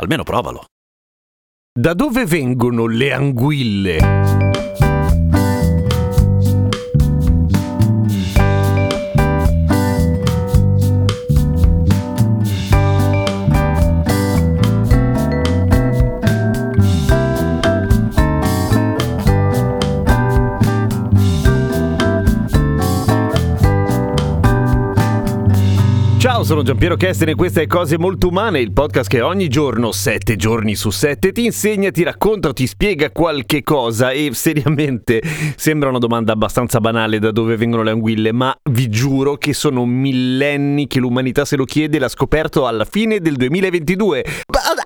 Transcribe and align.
Almeno 0.00 0.22
provalo. 0.22 0.64
Da 1.78 1.92
dove 1.92 2.24
vengono 2.24 2.86
le 2.86 3.12
anguille? 3.12 4.49
Ciao, 26.20 26.44
sono 26.44 26.62
Giampiero 26.62 26.96
Kesten 26.96 27.30
e 27.30 27.34
questa 27.34 27.62
è 27.62 27.66
Cose 27.66 27.96
Molto 27.96 28.28
Umane, 28.28 28.60
il 28.60 28.72
podcast 28.72 29.08
che 29.08 29.22
ogni 29.22 29.48
giorno, 29.48 29.90
sette 29.90 30.36
giorni 30.36 30.74
su 30.74 30.90
sette, 30.90 31.32
ti 31.32 31.46
insegna, 31.46 31.90
ti 31.90 32.02
racconta 32.02 32.52
ti 32.52 32.66
spiega 32.66 33.10
qualche 33.10 33.62
cosa 33.62 34.10
e 34.10 34.28
seriamente 34.34 35.22
sembra 35.56 35.88
una 35.88 35.96
domanda 35.96 36.32
abbastanza 36.32 36.78
banale 36.78 37.20
da 37.20 37.30
dove 37.30 37.56
vengono 37.56 37.82
le 37.82 37.92
anguille, 37.92 38.32
ma 38.32 38.54
vi 38.70 38.90
giuro 38.90 39.36
che 39.36 39.54
sono 39.54 39.86
millenni 39.86 40.86
che 40.86 40.98
l'umanità 40.98 41.46
se 41.46 41.56
lo 41.56 41.64
chiede 41.64 41.96
e 41.96 42.00
l'ha 42.00 42.08
scoperto 42.08 42.66
alla 42.66 42.84
fine 42.84 43.20
del 43.20 43.36
2022. 43.36 44.24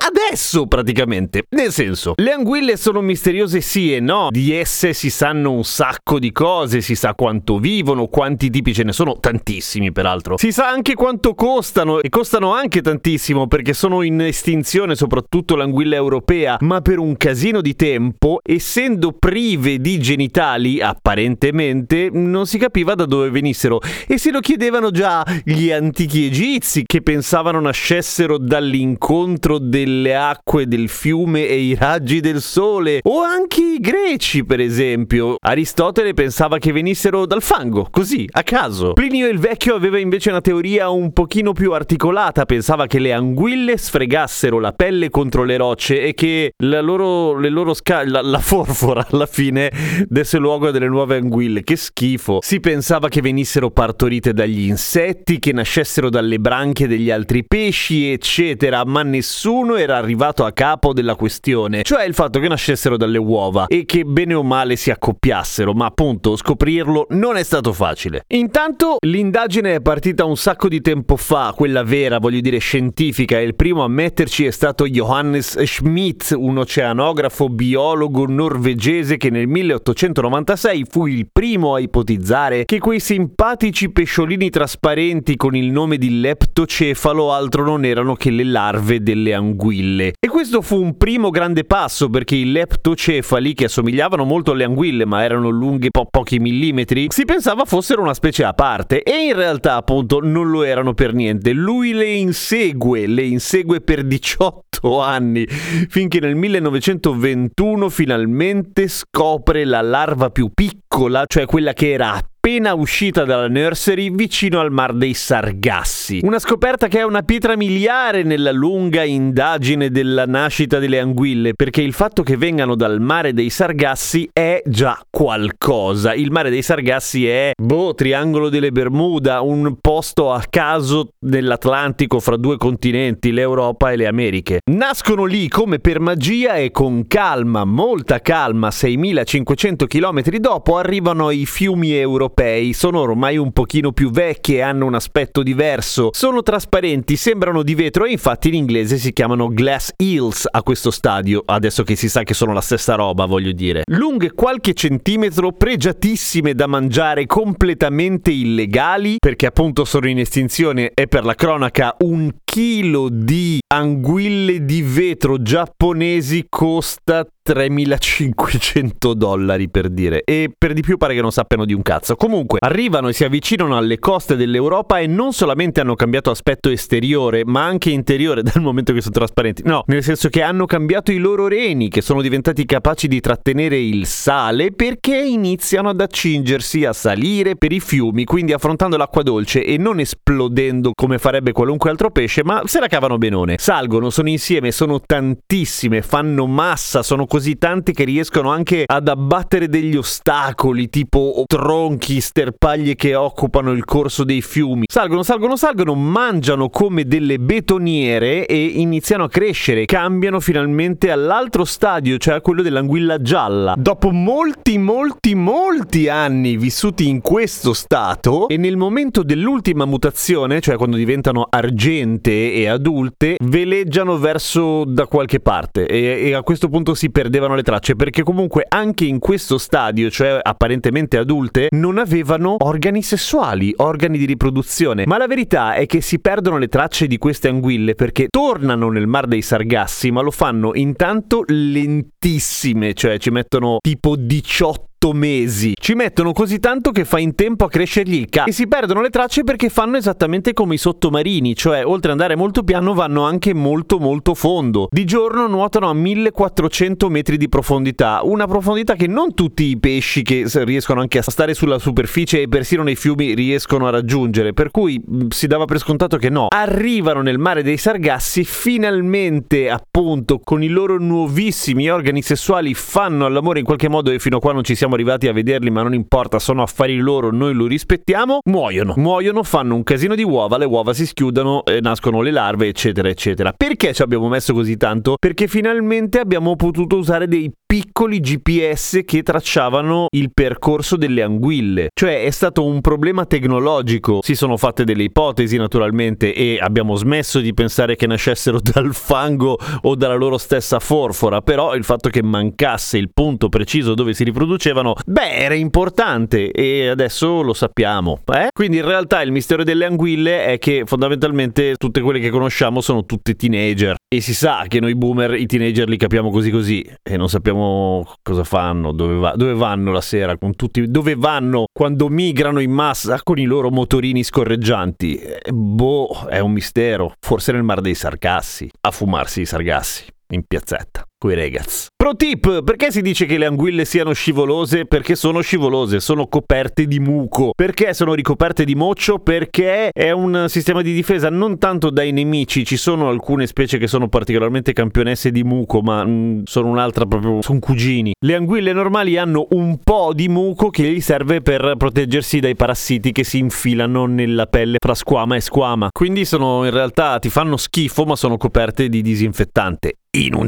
Adesso 0.07 0.65
praticamente, 0.67 1.43
nel 1.49 1.71
senso, 1.71 2.13
le 2.15 2.31
anguille 2.31 2.77
sono 2.77 3.01
misteriose 3.01 3.59
sì 3.59 3.93
e 3.93 3.99
no, 3.99 4.29
di 4.31 4.53
esse 4.53 4.93
si 4.93 5.09
sanno 5.09 5.51
un 5.51 5.63
sacco 5.63 6.17
di 6.17 6.31
cose, 6.31 6.81
si 6.81 6.95
sa 6.95 7.13
quanto 7.13 7.59
vivono, 7.59 8.07
quanti 8.07 8.49
tipi 8.49 8.73
ce 8.73 8.83
ne 8.83 8.93
sono, 8.93 9.19
tantissimi 9.19 9.91
peraltro. 9.91 10.37
Si 10.37 10.51
sa 10.51 10.69
anche 10.69 10.93
quanto 10.93 11.24
quanto 11.25 11.33
costano 11.33 12.01
e 12.01 12.09
costano 12.09 12.53
anche 12.53 12.81
tantissimo 12.81 13.47
perché 13.47 13.73
sono 13.73 14.03
in 14.03 14.21
estinzione 14.21 14.95
soprattutto 14.95 15.55
l'anguilla 15.55 15.95
europea, 15.95 16.57
ma 16.59 16.81
per 16.81 16.99
un 16.99 17.17
casino 17.17 17.61
di 17.61 17.75
tempo, 17.75 18.39
essendo 18.43 19.11
prive 19.11 19.79
di 19.79 19.97
genitali 19.99 20.81
apparentemente, 20.81 22.09
non 22.11 22.45
si 22.45 22.59
capiva 22.59 22.93
da 22.93 23.05
dove 23.05 23.31
venissero 23.31 23.79
e 24.05 24.19
se 24.19 24.29
lo 24.29 24.39
chiedevano 24.39 24.91
già 24.91 25.25
gli 25.43 25.71
antichi 25.71 26.25
egizi 26.25 26.83
che 26.85 27.01
pensavano 27.01 27.59
nascessero 27.59 28.37
dall'incontro 28.37 29.57
delle 29.57 30.15
acque 30.15 30.67
del 30.67 30.89
fiume 30.89 31.47
e 31.47 31.57
i 31.57 31.75
raggi 31.75 32.19
del 32.19 32.41
sole 32.41 32.99
o 33.01 33.21
anche 33.21 33.61
i 33.61 33.79
greci 33.79 34.45
per 34.45 34.59
esempio. 34.59 35.37
Aristotele 35.39 36.13
pensava 36.13 36.59
che 36.59 36.71
venissero 36.71 37.25
dal 37.25 37.41
fango, 37.41 37.87
così, 37.89 38.27
a 38.31 38.43
caso. 38.43 38.93
Plinio 38.93 39.27
il 39.27 39.39
Vecchio 39.39 39.73
aveva 39.73 39.97
invece 39.97 40.29
una 40.29 40.41
teoria 40.41 40.89
un 40.89 41.13
pochino 41.15 41.53
più 41.53 41.71
articolata 41.71 42.43
pensava 42.43 42.87
che 42.87 42.99
le 42.99 43.13
anguille 43.13 43.77
sfregassero 43.77 44.59
la 44.59 44.73
pelle 44.73 45.09
contro 45.09 45.45
le 45.45 45.55
rocce 45.55 46.01
e 46.01 46.13
che 46.13 46.51
la 46.57 46.81
loro, 46.81 47.39
loro 47.39 47.73
sca- 47.73 48.05
la, 48.05 48.21
la 48.21 48.39
forfora 48.39 49.07
alla 49.09 49.25
fine 49.25 49.71
desse 50.07 50.37
luogo 50.37 50.67
a 50.67 50.71
delle 50.71 50.89
nuove 50.89 51.15
anguille. 51.15 51.63
Che 51.63 51.77
schifo. 51.77 52.39
Si 52.41 52.59
pensava 52.59 53.07
che 53.07 53.21
venissero 53.21 53.71
partorite 53.71 54.33
dagli 54.33 54.67
insetti, 54.67 55.39
che 55.39 55.53
nascessero 55.53 56.09
dalle 56.09 56.37
branchie 56.37 56.85
degli 56.85 57.09
altri 57.09 57.45
pesci, 57.47 58.11
eccetera, 58.11 58.83
ma 58.83 59.01
nessuno 59.01 59.77
era 59.77 59.95
arrivato 59.95 60.43
a 60.43 60.51
capo 60.51 60.91
della 60.91 61.15
questione, 61.15 61.83
cioè 61.83 62.03
il 62.03 62.13
fatto 62.13 62.39
che 62.39 62.49
nascessero 62.49 62.97
dalle 62.97 63.19
uova 63.19 63.67
e 63.67 63.85
che 63.85 64.03
bene 64.03 64.33
o 64.33 64.43
male 64.43 64.75
si 64.75 64.91
accoppiassero, 64.91 65.71
ma 65.71 65.85
appunto 65.85 66.35
scoprirlo 66.35 67.07
non 67.11 67.37
è 67.37 67.43
stato 67.43 67.71
facile. 67.71 68.23
Intanto 68.27 68.97
l'indagine 69.05 69.75
è 69.75 69.81
partita 69.81 70.25
un 70.25 70.35
sacco 70.35 70.67
di 70.67 70.81
tempo 70.81 71.03
tempo 71.05 71.17
fa, 71.17 71.53
quella 71.55 71.83
vera, 71.83 72.17
voglio 72.17 72.39
dire 72.39 72.57
scientifica, 72.57 73.37
e 73.37 73.43
il 73.43 73.53
primo 73.53 73.83
a 73.83 73.87
metterci 73.87 74.45
è 74.45 74.49
stato 74.49 74.87
Johannes 74.87 75.61
Schmidt, 75.61 76.33
un 76.35 76.57
oceanografo 76.57 77.47
biologo 77.47 78.25
norvegese 78.25 79.17
che 79.17 79.29
nel 79.29 79.47
1896 79.47 80.85
fu 80.89 81.05
il 81.05 81.27
primo 81.31 81.75
a 81.75 81.79
ipotizzare 81.79 82.65
che 82.65 82.79
quei 82.79 82.99
simpatici 82.99 83.91
pesciolini 83.91 84.49
trasparenti 84.49 85.35
con 85.35 85.55
il 85.55 85.69
nome 85.69 85.97
di 85.97 86.19
leptocefalo 86.19 87.31
altro 87.31 87.63
non 87.63 87.85
erano 87.85 88.15
che 88.15 88.31
le 88.31 88.43
larve 88.43 89.03
delle 89.03 89.35
anguille. 89.35 90.13
E 90.19 90.27
questo 90.27 90.63
fu 90.63 90.81
un 90.81 90.97
primo 90.97 91.29
grande 91.29 91.65
passo 91.65 92.09
perché 92.09 92.35
i 92.35 92.51
leptocefali, 92.51 93.53
che 93.53 93.65
assomigliavano 93.65 94.23
molto 94.23 94.53
alle 94.53 94.63
anguille 94.63 95.05
ma 95.05 95.23
erano 95.23 95.49
lunghe 95.49 95.91
po- 95.91 96.07
pochi 96.09 96.39
millimetri, 96.39 97.07
si 97.09 97.25
pensava 97.25 97.63
fossero 97.65 98.01
una 98.01 98.15
specie 98.15 98.43
a 98.43 98.53
parte 98.53 99.03
e 99.03 99.27
in 99.27 99.35
realtà 99.35 99.75
appunto 99.75 100.19
non 100.19 100.49
lo 100.49 100.63
erano 100.63 100.93
per 100.95 101.13
niente. 101.13 101.51
Lui 101.51 101.93
le 101.93 102.11
insegue, 102.11 103.05
le 103.05 103.23
insegue 103.23 103.81
per 103.81 104.03
18 104.03 104.99
anni, 104.99 105.45
finché 105.45 106.19
nel 106.19 106.35
1921 106.35 107.89
finalmente 107.89 108.87
scopre 108.87 109.63
la 109.65 109.81
larva 109.81 110.31
più 110.31 110.49
piccola, 110.53 111.25
cioè 111.27 111.45
quella 111.45 111.73
che 111.73 111.91
era 111.91 112.19
appena 112.45 112.75
uscita 112.75 113.23
dalla 113.23 113.47
nursery 113.47 114.13
vicino 114.13 114.59
al 114.59 114.71
mar 114.71 114.93
dei 114.93 115.15
Sargassi. 115.15 116.19
Una 116.21 116.37
scoperta 116.37 116.87
che 116.87 116.99
è 116.99 117.03
una 117.03 117.23
pietra 117.23 117.57
miliare 117.57 118.21
nella 118.21 118.51
lunga 118.51 119.03
indagine 119.03 119.89
della 119.89 120.27
nascita 120.27 120.77
delle 120.77 120.99
anguille, 120.99 121.55
perché 121.55 121.81
il 121.81 121.93
fatto 121.93 122.21
che 122.21 122.37
vengano 122.37 122.75
dal 122.75 123.01
mare 123.01 123.33
dei 123.33 123.49
Sargassi 123.49 124.29
è 124.31 124.61
già 124.63 125.03
qualcosa. 125.09 126.13
Il 126.13 126.29
mare 126.29 126.51
dei 126.51 126.61
Sargassi 126.61 127.27
è, 127.27 127.53
boh, 127.59 127.95
Triangolo 127.95 128.49
delle 128.49 128.71
Bermuda, 128.71 129.41
un 129.41 129.77
posto 129.81 130.31
a 130.31 130.43
caso 130.47 131.13
nell'Atlantico 131.21 132.19
fra 132.19 132.37
due 132.37 132.57
continenti, 132.57 133.31
l'Europa 133.31 133.91
e 133.91 133.95
le 133.95 134.05
Americhe. 134.05 134.59
Nascono 134.69 135.25
lì 135.25 135.47
come 135.47 135.79
per 135.79 135.99
magia 135.99 136.57
e 136.57 136.69
con 136.69 137.07
calma, 137.07 137.65
molta 137.65 138.19
calma, 138.19 138.69
6500 138.69 139.87
km 139.87 140.21
dopo 140.37 140.77
arrivano 140.77 141.29
ai 141.29 141.47
fiumi 141.47 141.91
europei 141.97 142.33
europei 142.35 142.73
sono 142.73 142.99
ormai 142.99 143.37
un 143.37 143.51
pochino 143.53 143.93
più 143.93 144.11
vecchie 144.11 144.61
hanno 144.61 144.85
un 144.85 144.93
aspetto 144.93 145.41
diverso. 145.41 146.09
Sono 146.11 146.43
trasparenti, 146.43 147.15
sembrano 147.15 147.63
di 147.63 147.73
vetro 147.75 148.03
e 148.03 148.11
infatti 148.11 148.49
in 148.49 148.55
inglese 148.55 148.97
si 148.97 149.13
chiamano 149.13 149.47
glass 149.47 149.93
eels 149.95 150.47
a 150.51 150.61
questo 150.61 150.91
stadio, 150.91 151.43
adesso 151.45 151.83
che 151.83 151.95
si 151.95 152.09
sa 152.09 152.23
che 152.23 152.33
sono 152.33 152.51
la 152.51 152.61
stessa 152.61 152.95
roba, 152.95 153.25
voglio 153.25 153.53
dire. 153.53 153.83
Lunghe 153.85 154.33
qualche 154.33 154.73
centimetro, 154.73 155.53
pregiatissime 155.53 156.53
da 156.53 156.67
mangiare, 156.67 157.25
completamente 157.25 158.31
illegali, 158.31 159.15
perché 159.17 159.45
appunto 159.45 159.85
sono 159.85 160.09
in 160.09 160.19
estinzione 160.19 160.91
e 160.93 161.07
per 161.07 161.23
la 161.23 161.35
cronaca 161.35 161.95
un 161.99 162.29
chilo 162.55 163.09
di 163.11 163.59
anguille 163.67 164.63
di 164.63 164.81
vetro 164.81 165.41
giapponesi 165.41 166.45
costa 166.47 167.27
3500 167.45 169.13
dollari 169.13 169.69
per 169.69 169.89
dire. 169.89 170.23
E 170.23 170.49
per 170.57 170.71
di 170.71 170.81
più 170.81 170.97
pare 170.97 171.13
che 171.13 171.21
non 171.21 171.31
sappiano 171.31 171.65
di 171.65 171.73
un 171.73 171.81
cazzo. 171.81 172.15
Comunque 172.15 172.59
arrivano 172.61 173.09
e 173.09 173.13
si 173.13 173.23
avvicinano 173.23 173.77
alle 173.77 173.99
coste 173.99 174.35
dell'Europa 174.35 174.99
e 174.99 175.05
non 175.05 175.31
solamente 175.31 175.81
hanno 175.81 175.95
cambiato 175.95 176.31
aspetto 176.31 176.69
esteriore 176.69 177.43
ma 177.45 177.65
anche 177.65 177.91
interiore 177.91 178.41
dal 178.43 178.63
momento 178.63 178.93
che 178.93 179.01
sono 179.01 179.13
trasparenti. 179.13 179.61
No 179.65 179.83
nel 179.87 180.01
senso 180.01 180.29
che 180.29 180.41
hanno 180.41 180.65
cambiato 180.65 181.11
i 181.11 181.17
loro 181.17 181.47
reni 181.49 181.89
che 181.89 182.01
sono 182.01 182.21
diventati 182.21 182.65
capaci 182.65 183.09
di 183.09 183.19
trattenere 183.19 183.77
il 183.77 184.05
sale 184.05 184.71
perché 184.71 185.17
iniziano 185.17 185.89
ad 185.89 185.99
accingersi 185.99 186.85
a 186.85 186.93
salire 186.93 187.57
per 187.57 187.73
i 187.73 187.81
fiumi 187.81 188.23
quindi 188.23 188.53
affrontando 188.53 188.95
l'acqua 188.95 189.21
dolce 189.23 189.63
e 189.63 189.77
non 189.77 189.99
esplodendo 189.99 190.93
come 190.95 191.17
farebbe 191.17 191.51
qualunque 191.51 191.89
altro 191.89 192.09
pesce 192.09 192.43
ma 192.45 192.61
se 192.65 192.79
la 192.79 192.87
cavano 192.87 193.17
benone 193.17 193.55
salgono 193.57 194.09
sono 194.09 194.29
insieme 194.29 194.71
sono 194.71 195.01
tantissime 195.01 196.01
fanno 196.01 196.47
massa 196.47 197.03
sono 197.03 197.25
così 197.25 197.57
tanti 197.57 197.91
che 197.91 198.03
riescono 198.03 198.51
anche 198.51 198.83
ad 198.85 199.07
abbattere 199.07 199.67
degli 199.67 199.95
ostacoli, 199.95 200.89
tipo 200.89 201.43
tronchi, 201.47 202.21
sterpaglie 202.21 202.95
che 202.95 203.15
occupano 203.15 203.71
il 203.71 203.85
corso 203.85 204.23
dei 204.23 204.41
fiumi. 204.41 204.85
Salgono, 204.89 205.23
salgono, 205.23 205.55
salgono, 205.55 205.95
mangiano 205.95 206.69
come 206.69 207.05
delle 207.05 207.39
betoniere 207.39 208.45
e 208.45 208.63
iniziano 208.63 209.23
a 209.23 209.29
crescere. 209.29 209.85
Cambiano 209.85 210.39
finalmente 210.39 211.11
all'altro 211.11 211.65
stadio, 211.65 212.17
cioè 212.17 212.35
a 212.35 212.41
quello 212.41 212.61
dell'anguilla 212.61 213.21
gialla. 213.21 213.75
Dopo 213.77 214.11
molti, 214.11 214.77
molti, 214.77 215.35
molti 215.35 216.09
anni 216.09 216.57
vissuti 216.57 217.07
in 217.07 217.21
questo 217.21 217.73
stato 217.73 218.47
e 218.47 218.57
nel 218.57 218.77
momento 218.77 219.23
dell'ultima 219.23 219.85
mutazione, 219.85 220.61
cioè 220.61 220.75
quando 220.75 220.97
diventano 220.97 221.47
argente 221.49 222.34
e 222.35 222.67
adulte 222.67 223.37
veleggiano 223.43 224.17
verso 224.17 224.83
da 224.85 225.07
qualche 225.07 225.39
parte 225.39 225.85
e, 225.85 226.27
e 226.27 226.33
a 226.33 226.41
questo 226.43 226.69
punto 226.69 226.93
si 226.93 227.09
perdevano 227.09 227.55
le 227.55 227.63
tracce 227.63 227.95
perché 227.95 228.23
comunque 228.23 228.65
anche 228.67 229.05
in 229.05 229.19
questo 229.19 229.57
stadio, 229.57 230.09
cioè 230.09 230.39
apparentemente 230.41 231.17
adulte, 231.17 231.67
non 231.71 231.97
avevano 231.97 232.55
organi 232.59 233.01
sessuali, 233.01 233.73
organi 233.77 234.17
di 234.17 234.25
riproduzione. 234.25 235.03
Ma 235.05 235.17
la 235.17 235.27
verità 235.27 235.73
è 235.73 235.85
che 235.85 236.01
si 236.01 236.19
perdono 236.19 236.57
le 236.57 236.67
tracce 236.67 237.07
di 237.07 237.17
queste 237.17 237.47
anguille 237.47 237.95
perché 237.95 238.27
tornano 238.29 238.89
nel 238.89 239.07
mar 239.07 239.27
dei 239.27 239.41
Sargassi, 239.41 240.11
ma 240.11 240.21
lo 240.21 240.31
fanno 240.31 240.73
intanto 240.73 241.43
lentissime, 241.47 242.93
cioè 242.93 243.17
ci 243.17 243.29
mettono 243.29 243.77
tipo 243.81 244.15
18 244.15 244.93
mesi. 245.13 245.73
Ci 245.79 245.93
mettono 245.93 246.31
così 246.31 246.59
tanto 246.59 246.91
che 246.91 247.05
fa 247.05 247.19
in 247.19 247.35
tempo 247.35 247.65
a 247.65 247.69
crescergli 247.69 248.15
il 248.15 248.29
cazzo. 248.29 248.49
E 248.49 248.51
si 248.51 248.67
perdono 248.67 249.01
le 249.01 249.09
tracce 249.09 249.43
perché 249.43 249.69
fanno 249.69 249.97
esattamente 249.97 250.53
come 250.53 250.75
i 250.75 250.77
sottomarini, 250.77 251.55
cioè 251.55 251.85
oltre 251.85 252.11
ad 252.11 252.19
andare 252.19 252.35
molto 252.35 252.63
piano 252.63 252.93
vanno 252.93 253.23
anche 253.23 253.53
molto 253.53 253.99
molto 253.99 254.33
fondo. 254.33 254.87
Di 254.89 255.05
giorno 255.05 255.47
nuotano 255.47 255.89
a 255.89 255.93
1400 255.93 257.09
metri 257.09 257.37
di 257.37 257.49
profondità, 257.49 258.21
una 258.23 258.47
profondità 258.47 258.95
che 258.95 259.07
non 259.07 259.33
tutti 259.33 259.63
i 259.65 259.77
pesci 259.77 260.21
che 260.21 260.47
riescono 260.63 261.01
anche 261.01 261.19
a 261.19 261.21
stare 261.21 261.53
sulla 261.53 261.79
superficie 261.79 262.41
e 262.41 262.47
persino 262.47 262.83
nei 262.83 262.95
fiumi 262.95 263.33
riescono 263.33 263.87
a 263.87 263.89
raggiungere, 263.89 264.53
per 264.53 264.71
cui 264.71 265.01
si 265.29 265.47
dava 265.47 265.65
per 265.65 265.79
scontato 265.79 266.17
che 266.17 266.29
no. 266.29 266.47
Arrivano 266.49 267.21
nel 267.21 267.37
mare 267.37 267.63
dei 267.63 267.77
Sargassi, 267.77 268.43
finalmente 268.43 269.69
appunto 269.69 270.39
con 270.39 270.63
i 270.63 270.67
loro 270.67 270.97
nuovissimi 270.97 271.89
organi 271.89 272.21
sessuali 272.21 272.73
fanno 272.73 273.25
all'amore 273.25 273.59
in 273.59 273.65
qualche 273.65 273.89
modo 273.89 274.11
e 274.11 274.19
fino 274.19 274.37
a 274.37 274.39
qua 274.39 274.53
non 274.53 274.63
ci 274.63 274.75
siamo 274.75 274.94
arrivati 274.95 275.27
a 275.27 275.33
vederli, 275.33 275.69
ma 275.69 275.83
non 275.83 275.93
importa, 275.93 276.39
sono 276.39 276.63
affari 276.63 276.97
loro, 276.97 277.31
noi 277.31 277.53
lo 277.53 277.67
rispettiamo, 277.67 278.39
muoiono. 278.49 278.95
Muoiono, 278.97 279.43
fanno 279.43 279.75
un 279.75 279.83
casino 279.83 280.15
di 280.15 280.23
uova, 280.23 280.57
le 280.57 280.65
uova 280.65 280.93
si 280.93 281.05
schiudono, 281.05 281.63
eh, 281.65 281.79
nascono 281.81 282.21
le 282.21 282.31
larve, 282.31 282.67
eccetera, 282.67 283.07
eccetera. 283.07 283.53
Perché 283.55 283.93
ci 283.93 284.01
abbiamo 284.01 284.27
messo 284.27 284.53
così 284.53 284.75
tanto? 284.77 285.15
Perché 285.19 285.47
finalmente 285.47 286.19
abbiamo 286.19 286.55
potuto 286.55 286.97
usare 286.97 287.27
dei 287.27 287.51
piccoli 287.75 288.21
GPS 288.21 289.01
che 289.03 289.21
tracciavano 289.21 290.07
il 290.11 290.31
percorso 290.33 290.95
delle 290.95 291.21
anguille. 291.21 291.89
Cioè 291.93 292.23
è 292.23 292.29
stato 292.29 292.63
un 292.63 292.79
problema 292.79 293.25
tecnologico. 293.25 294.19
Si 294.21 294.33
sono 294.33 294.55
fatte 294.55 294.85
delle 294.85 295.03
ipotesi 295.03 295.57
naturalmente 295.57 296.33
e 296.33 296.57
abbiamo 296.57 296.95
smesso 296.95 297.41
di 297.41 297.53
pensare 297.53 297.97
che 297.97 298.07
nascessero 298.07 298.61
dal 298.63 298.95
fango 298.95 299.59
o 299.81 299.95
dalla 299.95 300.13
loro 300.13 300.37
stessa 300.37 300.79
forfora, 300.79 301.41
però 301.41 301.75
il 301.75 301.83
fatto 301.83 302.07
che 302.07 302.23
mancasse 302.23 302.97
il 302.97 303.09
punto 303.13 303.49
preciso 303.49 303.93
dove 303.93 304.13
si 304.13 304.23
riproducevano, 304.23 304.95
beh, 305.05 305.31
era 305.31 305.55
importante 305.55 306.51
e 306.51 306.87
adesso 306.87 307.41
lo 307.41 307.53
sappiamo. 307.53 308.21
Eh? 308.33 308.51
Quindi 308.53 308.77
in 308.77 308.85
realtà 308.85 309.21
il 309.21 309.33
mistero 309.33 309.65
delle 309.65 309.83
anguille 309.83 310.45
è 310.45 310.57
che 310.59 310.83
fondamentalmente 310.85 311.75
tutte 311.75 311.99
quelle 311.99 312.19
che 312.19 312.29
conosciamo 312.29 312.79
sono 312.79 313.03
tutte 313.03 313.35
teenager 313.35 313.97
e 314.15 314.21
si 314.21 314.33
sa 314.33 314.65
che 314.67 314.79
noi 314.79 314.95
boomer 314.95 315.33
i 315.33 315.45
teenager 315.45 315.89
li 315.89 315.97
capiamo 315.97 316.29
così 316.29 316.49
così 316.49 316.89
e 317.03 317.17
non 317.17 317.27
sappiamo 317.27 318.07
cosa 318.21 318.43
fanno, 318.43 318.91
dove, 318.91 319.15
va, 319.15 319.33
dove, 319.35 319.53
vanno 319.53 319.91
la 319.91 320.01
sera, 320.01 320.37
con 320.37 320.55
tutti, 320.55 320.89
dove 320.89 321.15
vanno 321.15 321.65
quando 321.71 322.07
migrano 322.07 322.59
in 322.59 322.71
massa 322.71 323.19
con 323.23 323.39
i 323.39 323.45
loro 323.45 323.71
motorini 323.71 324.23
scorreggianti. 324.23 325.17
Eh, 325.17 325.51
boh, 325.51 326.27
è 326.29 326.39
un 326.39 326.51
mistero. 326.51 327.13
Forse 327.19 327.51
nel 327.51 327.63
mar 327.63 327.81
dei 327.81 327.95
Sargassi, 327.95 328.69
a 328.81 328.91
fumarsi 328.91 329.41
i 329.41 329.45
Sargassi, 329.45 330.05
in 330.29 330.43
piazzetta 330.47 331.05
coi 331.17 331.35
ragazzi. 331.35 331.87
Pro 331.95 332.15
tip, 332.15 332.63
perché 332.63 332.91
si 332.91 333.01
dice 333.01 333.25
che 333.25 333.37
le 333.37 333.47
anguille 333.47 333.83
siano 333.83 334.13
scivolose? 334.13 334.85
Perché 334.85 335.15
sono 335.15 335.41
scivolose, 335.41 335.99
sono 335.99 336.27
coperte 336.27 336.85
di 336.85 336.99
muco. 336.99 337.51
Perché 337.55 337.95
sono 337.95 338.13
ricoperte 338.13 338.63
di 338.63 338.75
moccio? 338.75 339.17
Perché 339.17 339.89
è 339.91 340.11
un 340.11 340.45
sistema 340.47 340.83
di 340.83 340.93
difesa 340.93 341.29
non 341.29 341.57
tanto 341.57 341.89
dai 341.89 342.11
nemici, 342.11 342.63
ci 342.63 342.77
sono 342.77 343.09
alcune 343.09 343.47
specie 343.47 343.79
che 343.79 343.87
sono 343.87 344.07
particolarmente 344.07 344.71
campionesse 344.71 345.31
di 345.31 345.43
muco, 345.43 345.81
ma 345.81 346.05
mh, 346.05 346.09
mm, 346.09 346.41
sono 346.43 346.67
un'altra 346.67 347.05
proprio, 347.05 347.41
sono 347.41 347.57
cugini. 347.57 348.13
Le 348.19 348.35
anguille 348.35 348.71
normali 348.71 349.17
hanno 349.17 349.47
un 349.51 349.79
po' 349.83 350.11
di 350.13 350.27
muco 350.27 350.69
che 350.69 350.83
gli 350.83 351.01
serve 351.01 351.41
per 351.41 351.73
proteggersi 351.75 352.39
dai 352.39 352.55
parassiti 352.55 353.11
che 353.11 353.23
si 353.23 353.39
infilano 353.39 354.05
nella 354.05 354.45
pelle 354.45 354.77
fra 354.79 354.93
squama 354.93 355.37
e 355.37 355.41
squama. 355.41 355.89
Quindi 355.91 356.25
sono 356.25 356.65
in 356.65 356.71
realtà 356.71 357.17
ti 357.17 357.29
fanno 357.29 357.57
schifo, 357.57 358.03
ma 358.03 358.15
sono 358.15 358.37
coperte 358.37 358.89
di 358.89 359.01
disinfettante 359.01 359.93
in 360.15 360.33
un 360.33 360.47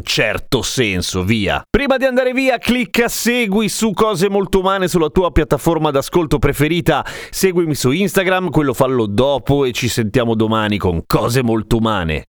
certo 0.58 0.62
senso, 0.62 1.22
via. 1.22 1.62
Prima 1.68 1.96
di 1.96 2.04
andare 2.04 2.32
via, 2.32 2.58
clicca 2.58 3.08
segui 3.08 3.68
su 3.68 3.92
Cose 3.92 4.28
Molto 4.28 4.60
Umane 4.60 4.88
sulla 4.88 5.08
tua 5.08 5.30
piattaforma 5.30 5.90
d'ascolto 5.90 6.38
preferita. 6.38 7.04
Seguimi 7.30 7.74
su 7.74 7.90
Instagram, 7.90 8.50
quello 8.50 8.74
fallo 8.74 9.06
dopo 9.06 9.64
e 9.64 9.72
ci 9.72 9.88
sentiamo 9.88 10.34
domani 10.34 10.78
con 10.78 11.02
Cose 11.06 11.42
Molto 11.42 11.76
Umane. 11.76 12.24